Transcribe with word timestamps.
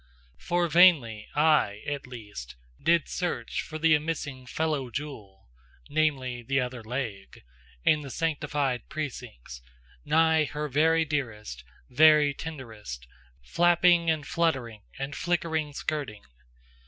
For 0.39 0.67
vainly 0.67 1.27
I, 1.35 1.83
at 1.87 2.07
least, 2.07 2.55
Did 2.81 3.07
search 3.07 3.61
for 3.61 3.77
the 3.77 3.93
amissing 3.93 4.47
Fellow 4.47 4.89
jewel 4.89 5.47
Namely, 5.91 6.41
the 6.41 6.59
other 6.59 6.83
leg 6.83 7.43
In 7.83 8.01
the 8.01 8.09
sanctified 8.09 8.89
precincts, 8.89 9.61
Nigh 10.03 10.45
her 10.45 10.67
very 10.67 11.05
dearest, 11.05 11.63
very 11.87 12.33
tenderest, 12.33 13.05
Flapping 13.43 14.09
and 14.09 14.25
fluttering 14.25 14.81
and 14.97 15.15
flickering 15.15 15.71
skirting. 15.71 16.23